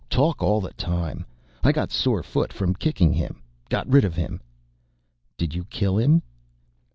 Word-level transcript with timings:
Talk 0.09 0.41
all 0.41 0.61
the 0.61 0.73
time. 0.73 1.27
I 1.63 1.71
got 1.71 1.91
sore 1.91 2.23
foot 2.23 2.51
from 2.51 2.73
kicking 2.73 3.13
him. 3.13 3.43
Got 3.69 3.87
rid 3.87 4.03
of 4.03 4.15
him." 4.15 4.41
"Did 5.37 5.53
you 5.53 5.63
kill 5.65 5.99
him?" 5.99 6.23